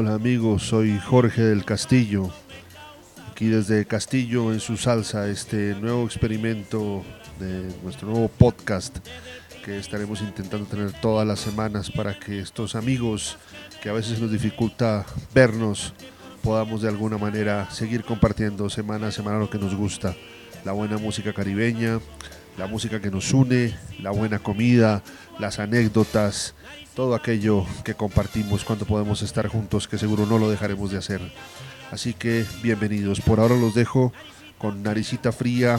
Hola 0.00 0.14
amigos, 0.14 0.62
soy 0.62 0.98
Jorge 0.98 1.42
del 1.42 1.66
Castillo. 1.66 2.30
Aquí 3.30 3.48
desde 3.48 3.84
Castillo 3.84 4.50
en 4.50 4.58
su 4.58 4.78
salsa, 4.78 5.28
este 5.28 5.74
nuevo 5.74 6.06
experimento 6.06 7.04
de 7.38 7.68
nuestro 7.82 8.08
nuevo 8.08 8.28
podcast 8.28 8.96
que 9.62 9.76
estaremos 9.78 10.22
intentando 10.22 10.64
tener 10.64 10.90
todas 11.02 11.28
las 11.28 11.40
semanas 11.40 11.90
para 11.90 12.18
que 12.18 12.40
estos 12.40 12.76
amigos 12.76 13.36
que 13.82 13.90
a 13.90 13.92
veces 13.92 14.18
nos 14.20 14.32
dificulta 14.32 15.04
vernos 15.34 15.92
podamos 16.42 16.80
de 16.80 16.88
alguna 16.88 17.18
manera 17.18 17.70
seguir 17.70 18.02
compartiendo 18.02 18.70
semana 18.70 19.08
a 19.08 19.12
semana 19.12 19.38
lo 19.38 19.50
que 19.50 19.58
nos 19.58 19.74
gusta, 19.74 20.16
la 20.64 20.72
buena 20.72 20.96
música 20.96 21.34
caribeña, 21.34 22.00
la 22.56 22.66
música 22.66 23.00
que 23.00 23.10
nos 23.10 23.32
une, 23.32 23.74
la 24.00 24.10
buena 24.10 24.38
comida, 24.38 25.02
las 25.38 25.58
anécdotas, 25.58 26.54
todo 26.94 27.14
aquello 27.14 27.64
que 27.84 27.94
compartimos 27.94 28.64
cuando 28.64 28.84
podemos 28.84 29.22
estar 29.22 29.46
juntos, 29.48 29.88
que 29.88 29.98
seguro 29.98 30.26
no 30.26 30.38
lo 30.38 30.50
dejaremos 30.50 30.90
de 30.90 30.98
hacer. 30.98 31.20
Así 31.90 32.14
que 32.14 32.44
bienvenidos. 32.62 33.20
Por 33.20 33.40
ahora 33.40 33.56
los 33.56 33.74
dejo 33.74 34.12
con 34.58 34.82
Naricita 34.82 35.32
Fría 35.32 35.78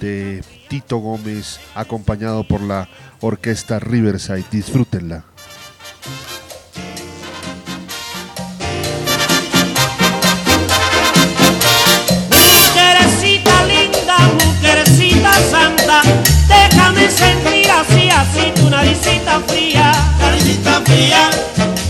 de 0.00 0.42
Tito 0.68 0.96
Gómez, 0.96 1.60
acompañado 1.74 2.44
por 2.44 2.60
la 2.62 2.88
orquesta 3.20 3.78
Riverside. 3.78 4.44
Disfrútenla. 4.50 5.31
Naricita 18.92 19.40
fría. 19.46 19.92
Naricita 20.18 20.82
fría, 20.84 21.30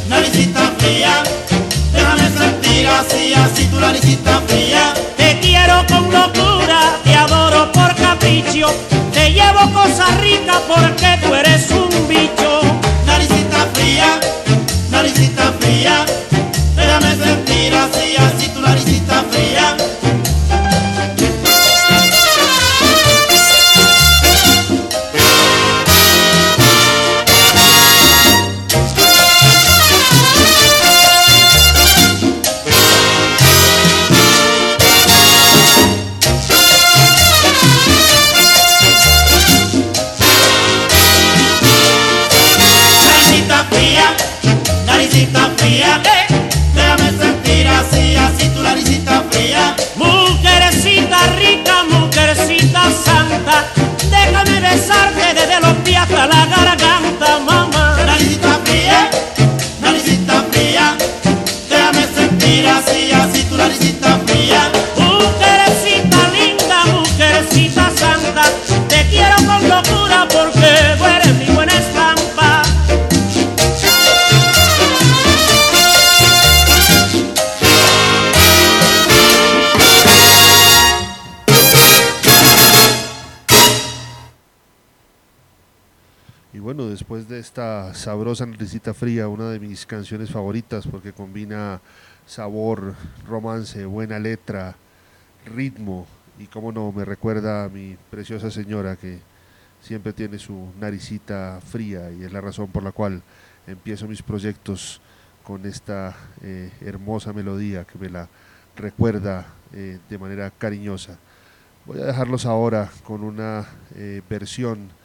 naricita 0.08 0.72
fría, 0.78 1.22
déjame 1.92 2.30
sentir 2.30 2.86
así, 2.86 3.34
así 3.34 3.66
tu 3.66 3.80
naricita 3.80 4.40
fría. 4.46 4.94
Te 5.16 5.40
quiero 5.40 5.84
con 5.88 6.04
locura, 6.12 6.98
te 7.02 7.14
adoro 7.14 7.72
por 7.72 7.94
capricho, 7.96 8.68
te 9.12 9.32
llevo 9.32 9.72
cosas 9.72 10.20
ricas 10.20 10.60
porque 10.68 11.01
bueno, 86.74 86.88
después 86.88 87.28
de 87.28 87.38
esta 87.38 87.92
sabrosa 87.92 88.46
naricita 88.46 88.94
fría, 88.94 89.28
una 89.28 89.50
de 89.50 89.60
mis 89.60 89.84
canciones 89.84 90.30
favoritas 90.30 90.86
porque 90.86 91.12
combina 91.12 91.82
sabor, 92.24 92.94
romance, 93.28 93.84
buena 93.84 94.18
letra, 94.18 94.74
ritmo 95.54 96.06
y 96.38 96.46
como 96.46 96.72
no, 96.72 96.90
me 96.90 97.04
recuerda 97.04 97.64
a 97.64 97.68
mi 97.68 97.98
preciosa 98.10 98.50
señora 98.50 98.96
que 98.96 99.18
siempre 99.82 100.14
tiene 100.14 100.38
su 100.38 100.72
naricita 100.80 101.60
fría 101.60 102.10
y 102.10 102.24
es 102.24 102.32
la 102.32 102.40
razón 102.40 102.68
por 102.68 102.82
la 102.82 102.92
cual 102.92 103.20
empiezo 103.66 104.08
mis 104.08 104.22
proyectos 104.22 105.02
con 105.44 105.66
esta 105.66 106.16
eh, 106.40 106.70
hermosa 106.80 107.34
melodía 107.34 107.84
que 107.84 107.98
me 107.98 108.08
la 108.08 108.30
recuerda 108.76 109.44
eh, 109.74 109.98
de 110.08 110.16
manera 110.16 110.50
cariñosa. 110.50 111.18
Voy 111.84 112.00
a 112.00 112.06
dejarlos 112.06 112.46
ahora 112.46 112.90
con 113.04 113.24
una 113.24 113.66
eh, 113.94 114.22
versión 114.30 115.01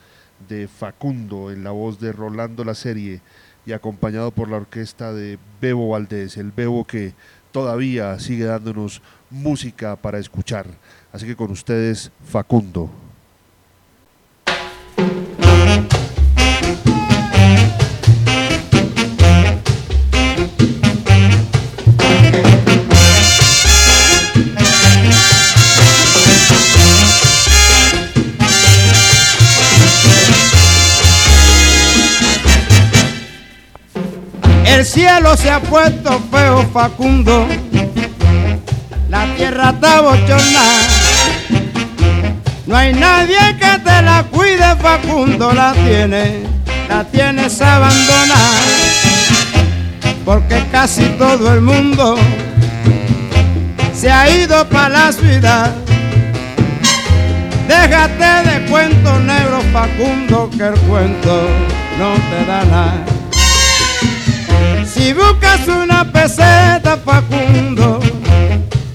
de 0.48 0.68
Facundo 0.68 1.52
en 1.52 1.64
la 1.64 1.72
voz 1.72 2.00
de 2.00 2.12
Rolando 2.12 2.64
la 2.64 2.75
serie 2.75 3.22
y 3.66 3.74
acompañado 3.74 4.31
por 4.31 4.50
la 4.50 4.58
orquesta 4.58 5.14
de 5.14 5.38
Bebo 5.59 5.90
Valdés, 5.90 6.38
el 6.38 6.52
Bebo 6.52 6.86
que 6.86 7.14
todavía 7.52 8.18
sigue 8.20 8.46
dándonos 8.46 9.02
música 9.30 9.96
para 9.96 10.20
escuchar. 10.20 10.68
Así 11.12 11.25
que 11.25 11.36
con 11.36 11.52
ustedes, 11.52 12.12
Facundo. 12.24 12.90
Cielo 34.97 35.38
se 35.38 35.52
ha 35.52 35.59
puesto 35.59 36.19
feo, 36.31 36.68
Facundo. 36.74 37.47
La 39.09 39.25
tierra 39.35 39.69
está 39.69 40.02
bochornada. 40.02 40.80
No 42.66 42.75
hay 42.75 42.94
nadie 42.94 43.38
que 43.59 43.78
te 43.78 44.02
la 44.02 44.24
cuide, 44.24 44.75
Facundo. 44.81 45.53
La 45.53 45.74
tiene, 45.74 46.47
la 46.90 47.03
tienes 47.03 47.62
abandonada. 47.62 48.62
Porque 50.25 50.63
casi 50.72 51.03
todo 51.19 51.53
el 51.53 51.62
mundo 51.62 52.18
se 53.94 54.09
ha 54.09 54.28
ido 54.31 54.68
para 54.68 54.90
la 54.90 55.12
ciudad. 55.12 55.75
Déjate 57.68 58.50
de 58.50 58.66
cuento 58.66 59.19
negro, 59.19 59.62
Facundo, 59.72 60.50
que 60.57 60.63
el 60.69 60.80
cuento 60.90 61.47
no 62.00 62.16
te 62.31 62.46
da 62.47 62.66
nada. 62.66 63.16
Si 64.94 65.13
buscas 65.13 65.68
una 65.68 66.04
peseta, 66.12 66.98
Facundo, 67.04 68.00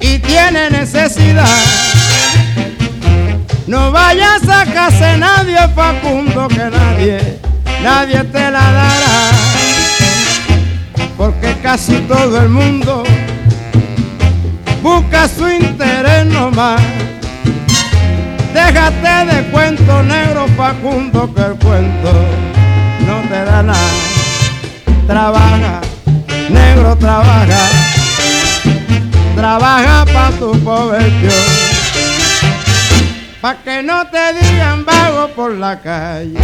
y 0.01 0.19
tiene 0.19 0.71
necesidad, 0.71 1.47
no 3.67 3.91
vayas 3.93 4.49
a 4.49 4.65
casa 4.67 5.17
nadie, 5.17 5.57
Facundo, 5.75 6.49
que 6.49 6.71
nadie, 6.71 7.39
nadie 7.83 8.25
te 8.25 8.51
la 8.51 8.61
dará. 8.61 9.31
Porque 11.17 11.55
casi 11.63 11.95
todo 12.09 12.43
el 12.43 12.49
mundo 12.49 13.05
busca 14.83 15.29
su 15.29 15.49
interés 15.49 16.27
nomás. 16.27 16.81
Déjate 18.53 19.35
de 19.35 19.43
cuento 19.51 20.03
negro, 20.03 20.47
Facundo, 20.57 21.33
que 21.35 21.43
el 21.43 21.55
cuento 21.55 22.13
no 23.07 23.21
te 23.29 23.45
da 23.45 23.63
nada 23.63 24.12
trabaja, 25.07 25.81
negro 26.49 26.97
trabaja, 26.97 27.69
trabaja 29.35 30.05
pa' 30.13 30.31
tu 30.39 30.53
provecho, 30.65 31.37
pa' 33.41 33.57
que 33.63 33.83
no 33.83 34.07
te 34.07 34.33
digan 34.35 34.85
vago 34.85 35.29
por 35.35 35.53
la 35.53 35.81
calle 35.81 36.39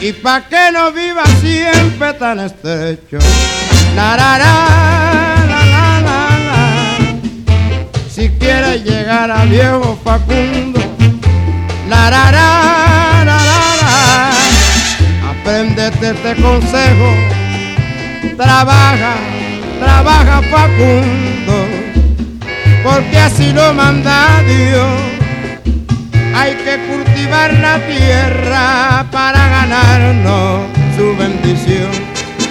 y 0.00 0.12
pa' 0.12 0.42
que 0.42 0.70
no 0.72 0.92
vivas 0.92 1.30
siempre 1.40 2.12
tan 2.14 2.40
estrecho. 2.40 3.18
La, 3.96 4.16
la, 4.16 4.38
la. 4.38 4.78
Si 8.10 8.28
quieres 8.30 8.84
llegar 8.84 9.30
a 9.30 9.44
viejo 9.44 9.96
Facundo, 10.02 10.80
la, 11.88 12.10
la, 12.10 12.32
la, 12.32 13.24
la, 13.24 13.38
la. 13.80 14.32
Apréndete 15.30 16.10
este 16.10 16.34
consejo 16.42 17.37
trabaja, 18.38 19.16
trabaja 19.80 20.40
Facundo, 20.42 21.66
porque 22.84 23.18
así 23.18 23.52
lo 23.52 23.74
manda 23.74 24.42
Dios. 24.44 24.88
Hay 26.34 26.54
que 26.54 26.78
cultivar 26.86 27.52
la 27.54 27.80
tierra 27.80 29.04
para 29.10 29.48
ganarnos 29.48 30.60
su 30.96 31.16
bendición. 31.16 31.90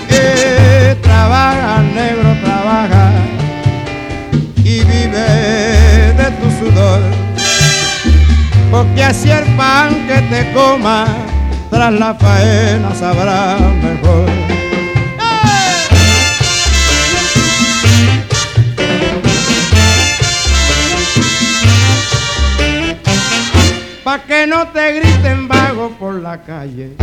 Eh, 0.10 0.98
trabaja, 1.02 1.82
negro, 1.96 2.36
trabaja 2.44 3.12
y 4.58 4.80
vive 4.80 5.30
de 6.20 6.32
tu 6.40 6.52
sudor. 6.60 7.00
Porque 8.70 9.04
así 9.06 9.32
el 9.32 9.46
pan 9.56 10.06
que 10.06 10.22
te 10.24 10.52
coma 10.52 11.06
tras 11.70 11.94
la 11.94 12.14
faena 12.14 12.94
sabrá 12.94 13.58
mejor. 13.82 14.57
Pa' 24.08 24.20
que 24.20 24.48
no 24.48 24.66
te 24.70 24.94
griten 24.94 25.50
vago 25.50 25.90
por 26.00 26.16
la 26.16 26.42
calle 26.42 26.96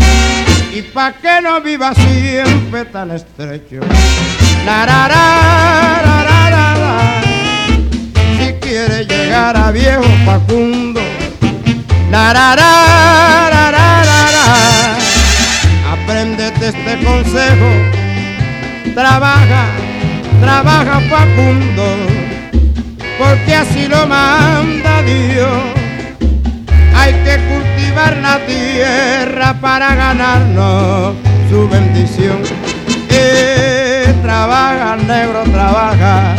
y 0.72 0.80
pa' 0.80 1.12
que 1.12 1.42
no 1.42 1.60
vivas 1.60 1.94
siempre 1.98 2.86
tan 2.86 3.10
estrecho. 3.10 3.80
La, 4.64 4.86
ra, 4.86 5.06
ra, 5.06 6.24
ra. 6.24 7.22
Si 8.38 8.54
quieres 8.54 9.06
llegar 9.06 9.54
a 9.54 9.70
viejo 9.70 10.02
Facundo, 10.24 11.02
la, 12.10 12.30
apréndete 15.92 16.68
este 16.68 17.04
consejo. 17.04 17.70
Trabaja, 18.94 19.66
trabaja 20.40 21.00
Facundo, 21.10 21.84
porque 23.18 23.54
así 23.54 23.88
lo 23.88 24.06
manda 24.06 25.02
Dios. 25.02 25.63
Cultivar 27.48 28.16
la 28.18 28.38
tierra 28.46 29.54
para 29.60 29.94
ganarnos 29.94 31.16
su 31.50 31.68
bendición. 31.68 32.38
Eh, 33.10 34.14
trabaja, 34.22 34.96
negro, 34.96 35.42
trabaja 35.44 36.34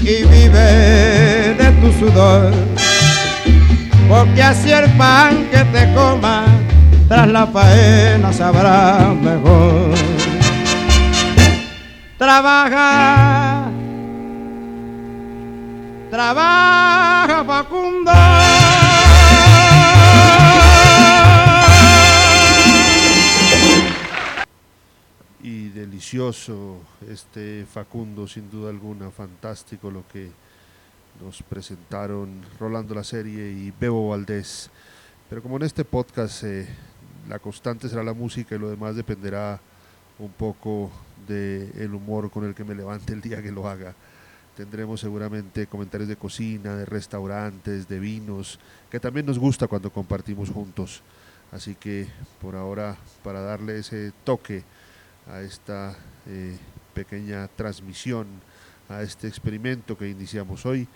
y 0.00 0.24
vive 0.24 1.54
de 1.58 1.72
tu 1.80 1.92
sudor. 1.98 2.52
Porque 4.08 4.42
así 4.42 4.70
el 4.70 4.90
pan 4.92 5.46
que 5.50 5.64
te 5.64 5.92
coma 5.94 6.44
tras 7.08 7.28
la 7.28 7.46
faena 7.46 8.32
sabrá 8.32 9.14
mejor. 9.20 9.94
Trabaja, 12.18 13.68
trabaja 16.10 17.44
Facundo. 17.44 18.41
Delicioso 25.92 26.80
este 27.06 27.66
Facundo, 27.70 28.26
sin 28.26 28.50
duda 28.50 28.70
alguna, 28.70 29.10
fantástico 29.10 29.90
lo 29.90 30.08
que 30.08 30.30
nos 31.22 31.42
presentaron 31.42 32.40
Rolando 32.58 32.94
la 32.94 33.04
serie 33.04 33.52
y 33.52 33.70
Bebo 33.78 34.08
Valdés. 34.08 34.70
Pero 35.28 35.42
como 35.42 35.58
en 35.58 35.64
este 35.64 35.84
podcast 35.84 36.44
eh, 36.44 36.66
la 37.28 37.38
constante 37.38 37.90
será 37.90 38.02
la 38.02 38.14
música 38.14 38.54
y 38.54 38.58
lo 38.58 38.70
demás 38.70 38.96
dependerá 38.96 39.60
un 40.18 40.30
poco 40.30 40.90
del 41.28 41.92
humor 41.92 42.30
con 42.30 42.46
el 42.46 42.54
que 42.54 42.64
me 42.64 42.74
levante 42.74 43.12
el 43.12 43.20
día 43.20 43.42
que 43.42 43.52
lo 43.52 43.68
haga. 43.68 43.94
Tendremos 44.56 44.98
seguramente 44.98 45.66
comentarios 45.66 46.08
de 46.08 46.16
cocina, 46.16 46.74
de 46.74 46.86
restaurantes, 46.86 47.86
de 47.86 48.00
vinos, 48.00 48.58
que 48.90 48.98
también 48.98 49.26
nos 49.26 49.38
gusta 49.38 49.68
cuando 49.68 49.92
compartimos 49.92 50.48
juntos. 50.48 51.02
Así 51.50 51.74
que 51.74 52.06
por 52.40 52.56
ahora, 52.56 52.96
para 53.22 53.42
darle 53.42 53.80
ese 53.80 54.14
toque 54.24 54.64
a 55.28 55.40
esta 55.40 55.96
eh, 56.26 56.56
pequeña 56.94 57.48
transmisión, 57.48 58.26
a 58.88 59.02
este 59.02 59.28
experimento 59.28 59.96
que 59.96 60.08
iniciamos 60.08 60.66
hoy, 60.66 60.88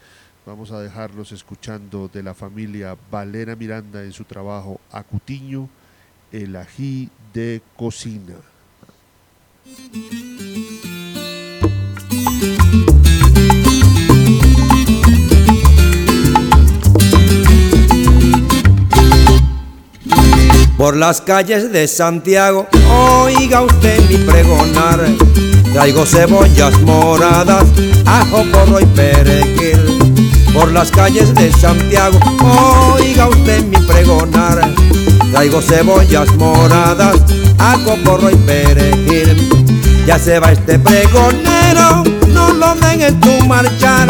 vamos 0.44 0.70
a 0.70 0.80
dejarlos 0.80 1.32
escuchando 1.32 2.08
de 2.08 2.22
la 2.22 2.34
familia 2.34 2.96
Valera 3.10 3.56
Miranda 3.56 4.02
en 4.02 4.12
su 4.12 4.24
trabajo 4.24 4.80
Acutiño, 4.92 5.68
el 6.32 6.56
ají 6.56 7.10
de 7.32 7.62
cocina. 7.76 8.36
Por 20.76 20.94
las 20.94 21.22
calles 21.22 21.72
de 21.72 21.88
Santiago, 21.88 22.66
oiga 23.24 23.62
usted 23.62 23.98
mi 24.10 24.18
pregonar. 24.18 25.00
Traigo 25.72 26.04
cebollas 26.04 26.78
moradas, 26.82 27.64
ajo, 28.04 28.44
porro 28.52 28.80
y 28.80 28.84
perejil. 28.86 29.80
Por 30.52 30.72
las 30.72 30.90
calles 30.90 31.34
de 31.34 31.50
Santiago, 31.50 32.18
oiga 32.94 33.26
usted 33.28 33.64
mi 33.64 33.78
pregonar. 33.86 34.60
Traigo 35.32 35.62
cebollas 35.62 36.34
moradas, 36.36 37.16
ajo, 37.58 37.96
porro 38.04 38.30
y 38.30 38.36
perejil. 38.36 39.48
Ya 40.06 40.18
se 40.18 40.38
va 40.38 40.52
este 40.52 40.78
pregonero, 40.78 42.04
no 42.28 42.52
lo 42.52 42.74
dejes 42.74 43.18
tú 43.20 43.46
marchar. 43.46 44.08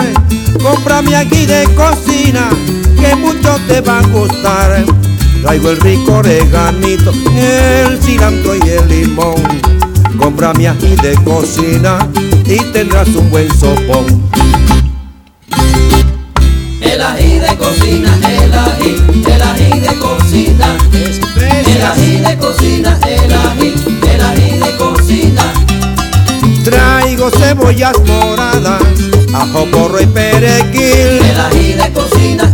Cómprame 0.60 1.14
aquí 1.14 1.46
de 1.46 1.64
cocina, 1.76 2.50
que 3.00 3.14
mucho 3.14 3.56
te 3.68 3.80
va 3.82 4.00
a 4.00 4.06
gustar. 4.08 4.84
Traigo 5.46 5.70
el 5.70 5.76
rico 5.80 6.14
oreganito, 6.14 7.12
el 7.36 8.02
cilantro 8.02 8.56
y 8.56 8.68
el 8.68 8.88
limón. 8.88 9.36
Compra 10.18 10.52
mi 10.54 10.66
ají 10.66 10.96
de 10.96 11.14
cocina 11.22 12.08
y 12.44 12.58
tendrás 12.72 13.06
un 13.10 13.30
buen 13.30 13.48
sopón. 13.56 14.28
El 16.80 17.00
ají 17.00 17.38
de 17.38 17.56
cocina, 17.56 18.18
el 18.28 18.52
ají, 18.52 18.96
el 19.24 19.42
ají 19.42 19.78
de 19.78 19.94
cocina. 20.00 20.76
El 21.36 21.82
ají 21.82 22.16
de 22.16 22.38
cocina, 22.38 22.98
el 23.06 23.32
ají, 23.32 23.74
el 24.02 24.20
ají 24.24 24.58
de 24.58 24.76
cocina. 24.76 25.52
Traigo 26.64 27.30
cebollas 27.30 27.96
moradas, 28.04 28.82
ajo, 29.32 29.64
porro 29.66 30.00
y 30.00 30.06
perejil. 30.06 31.22
El 31.22 31.40
ají 31.40 31.72
de 31.74 31.92
cocina, 31.92 32.52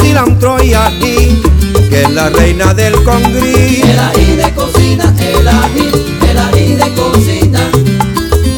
cilantro 0.00 0.62
y 0.62 0.74
ají, 0.74 1.42
que 1.88 2.02
es 2.02 2.10
la 2.10 2.28
reina 2.30 2.74
del 2.74 2.94
congrí. 3.04 3.82
El 3.82 3.98
ají 3.98 4.36
de 4.36 4.52
cocina, 4.54 5.14
el 5.18 5.48
ají, 5.48 5.90
el 6.30 6.38
ají 6.38 6.74
de 6.76 6.94
cocina. 6.94 7.60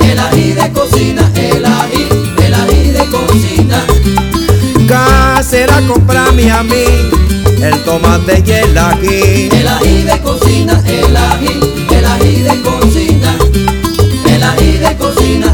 El 0.01 0.19
ají 0.19 0.53
de 0.53 0.73
cocina, 0.73 1.31
el 1.35 1.65
ají, 1.65 2.09
el 2.45 2.55
ají 2.55 2.91
de 2.91 3.07
cocina. 3.07 3.87
Casera, 4.89 5.81
comprame 5.87 6.51
a 6.51 6.63
mí 6.63 6.85
el 7.63 7.79
tomate 7.85 8.43
y 8.45 8.51
el 8.51 8.77
ají. 8.79 9.49
El 9.53 9.69
ají 9.69 10.03
de 10.03 10.21
cocina, 10.21 10.83
el 10.87 11.17
ají, 11.17 11.61
el 11.91 12.05
ají 12.05 12.43
de 12.43 12.63
cocina. 12.63 13.37
El 14.27 14.43
ají 14.43 14.79
de 14.79 14.97
cocina, 14.97 15.52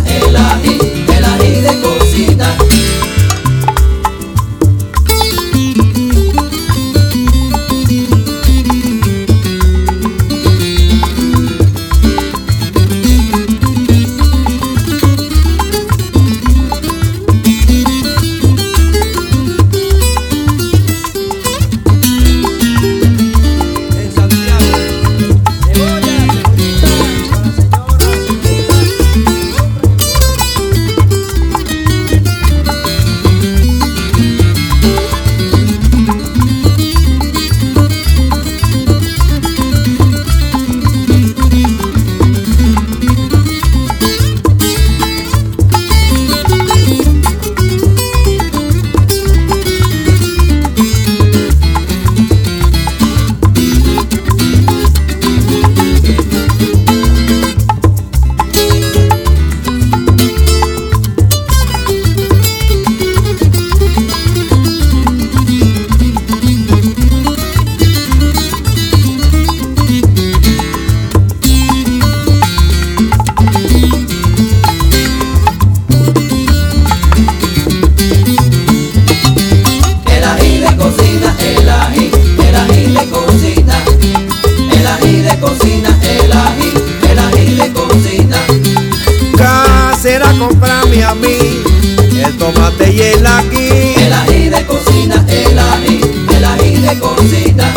tomate 92.52 92.93
y 92.93 93.00
el 93.00 93.26
ají. 93.26 93.95
El 93.97 94.12
ají 94.12 94.49
de 94.49 94.67
cocina, 94.67 95.25
el 95.28 95.59
ají, 95.59 96.00
el 96.35 96.45
ají 96.45 96.76
de 96.76 96.99
cocina. 96.99 97.75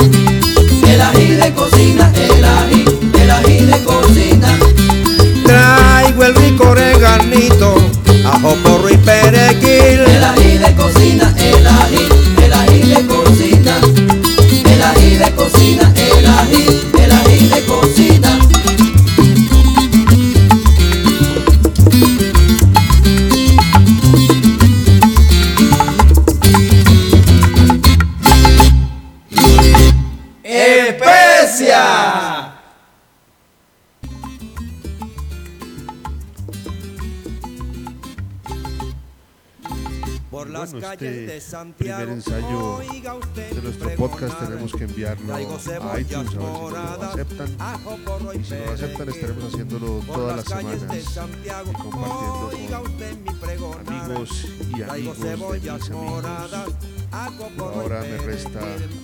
El 0.87 1.01
ají 1.01 1.35
de 1.35 1.53
cocina, 1.53 2.11
el 2.15 2.45
ají, 2.45 2.85
el 3.21 3.31
ají 3.31 3.65
de 3.65 3.83
cocina. 3.83 4.40
Las 40.51 40.71
Bueno, 40.71 40.87
calles 40.87 41.15
este 41.15 41.33
de 41.33 41.41
Santiago. 41.41 41.97
primer 41.97 42.09
ensayo 42.17 42.75
oiga 42.75 43.15
usted 43.15 43.51
de 43.51 43.61
nuestro 43.61 43.89
podcast 43.95 44.39
tenemos 44.39 44.73
que 44.73 44.83
enviarlo 44.83 45.33
a 45.35 45.41
iTunes 45.41 45.67
a 45.67 45.93
ver 45.93 46.05
si 46.05 46.35
lo 46.35 47.03
aceptan. 47.03 47.47
Y 48.39 48.43
si 48.43 48.53
no 48.53 48.65
lo 48.65 48.71
aceptan 48.71 49.09
estaremos 49.09 49.43
haciéndolo 49.45 50.01
todas 50.05 50.35
las 50.37 50.45
semanas 50.45 50.81
y 50.81 51.73
compartiendo 51.73 52.47
oiga 52.53 52.79
con 52.79 52.91
usted 52.91 53.17
mi 53.17 53.33
pregonar. 53.35 53.87
amigos 53.87 54.29
y 54.77 54.81
amigos 54.81 55.19
de 55.19 55.37
mis 55.37 55.89
amigos. 55.89 56.90
Ahora 57.11 58.01
me 58.01 58.17
resta 58.17 58.59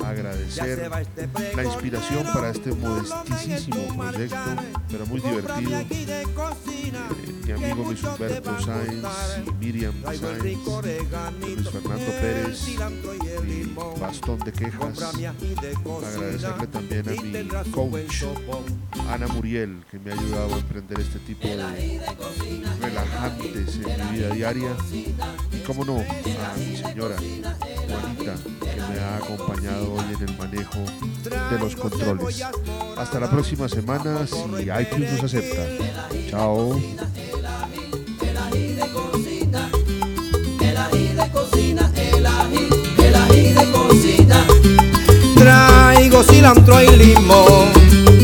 agradecer 0.06 0.90
este 1.00 1.56
la 1.56 1.64
inspiración 1.64 2.24
para 2.34 2.50
este 2.50 2.72
modestísimo 2.72 3.98
proyecto, 3.98 4.56
pero 4.90 5.06
muy 5.06 5.20
divertido. 5.20 5.80
Eh, 5.80 6.26
mi 7.46 7.52
amigo 7.52 7.84
Luis 7.84 8.04
Humberto 8.04 8.60
Sáenz 8.62 9.06
y 9.46 9.52
Miriam 9.66 9.94
Sáenz, 10.04 10.44
Luis 10.44 11.70
Fernando 11.70 12.12
Pérez, 12.22 12.68
y 12.68 14.00
bastón 14.00 14.40
de 14.40 14.52
quejas. 14.52 15.04
Agradecerle 15.04 16.68
también 16.68 17.10
a 17.10 17.64
mi 17.64 17.72
coach. 17.72 18.24
Ana 19.10 19.28
Muriel, 19.28 19.84
que 19.92 20.00
me 20.00 20.12
ha 20.12 20.14
ayudado 20.14 20.56
a 20.56 20.58
emprender 20.58 21.00
este 21.00 21.20
tipo 21.20 21.48
de 21.48 22.02
relajantes 22.82 23.76
en 23.76 24.12
mi 24.12 24.18
vida 24.18 24.30
diaria. 24.30 24.76
Y 24.92 25.60
cómo 25.66 25.84
no, 25.86 25.98
a 25.98 26.58
mi 26.58 26.78
señora 26.78 27.16
Juanita, 27.88 28.36
que 28.60 28.82
me 28.94 29.00
ha 29.00 29.18
acompañado 29.18 29.94
hoy 29.94 30.16
en 30.16 30.30
el 30.30 30.38
manejo 30.38 30.80
de 31.52 31.60
los 31.60 31.76
controles. 31.76 32.44
Hasta 32.98 33.20
la 33.20 33.30
próxima 33.30 33.70
semana, 33.70 34.26
si 34.28 34.64
iTunes 34.64 35.14
nos 35.14 35.24
acepta. 35.24 35.66
Chao. 36.30 36.76
El 38.22 38.38
ají 38.38 38.74
de 38.74 38.88
cocina, 38.92 39.70
el 40.62 40.78
ají 40.78 41.08
de 41.14 41.32
cocina, 41.32 41.92
el 41.96 42.26
ají, 42.26 42.70
el 42.98 43.16
ají 43.16 43.54
de 43.54 43.72
cocina. 43.72 44.46
Traigo 45.36 46.24
cilantro 46.24 46.82
y 46.84 46.96
limón, 46.98 47.72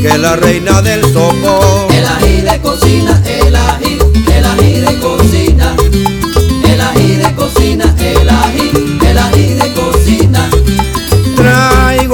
que 0.02 0.08
es 0.08 0.20
la 0.20 0.36
reina 0.36 0.82
del 0.82 1.02
sopón. 1.14 1.92
El 1.92 2.06
ají 2.06 2.42
de 2.42 2.62
cocina, 2.62 3.22
el 3.26 3.56
ají, 3.56 3.98
el 4.36 4.46
ají 4.46 4.80
de 4.82 5.00
cocina. 5.00 5.33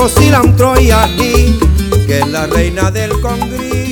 Cilantro 0.10 0.80
y 0.80 0.92
ají, 0.92 1.60
que 2.08 2.20
es 2.20 2.28
la 2.28 2.48
reina 2.48 2.92
del 2.92 3.12
congrí. 3.22 3.89